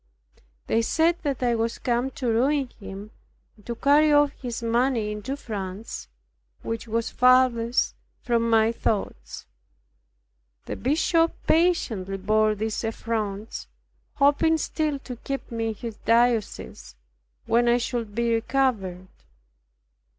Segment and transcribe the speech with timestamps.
[0.65, 3.11] They said that I was come to ruin him,
[3.55, 6.07] and to carry off his money into France,
[6.63, 7.93] which was farthest
[8.23, 9.45] from my thoughts.
[10.65, 13.67] The bishop patiently bore these affronts,
[14.15, 16.95] hoping still to keep me in his diocese,
[17.45, 19.05] when I should be recovered.